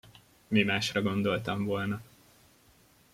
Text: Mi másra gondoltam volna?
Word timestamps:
Mi 0.47 0.63
másra 0.63 1.01
gondoltam 1.01 1.65
volna? 1.65 2.01